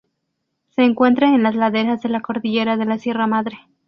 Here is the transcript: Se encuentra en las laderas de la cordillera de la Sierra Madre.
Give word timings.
Se 0.71 0.81
encuentra 0.81 1.27
en 1.35 1.43
las 1.43 1.53
laderas 1.55 2.01
de 2.01 2.09
la 2.09 2.21
cordillera 2.21 2.75
de 2.75 2.85
la 2.85 2.97
Sierra 2.97 3.27
Madre. 3.27 3.59